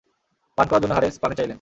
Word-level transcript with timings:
পান 0.57 0.65
করার 0.69 0.81
জন্য 0.83 0.93
হারেস 0.97 1.15
পানি 1.21 1.33
চাইলেন। 1.35 1.49